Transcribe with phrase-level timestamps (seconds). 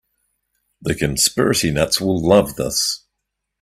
[0.81, 3.05] The conspiracy nuts will love this.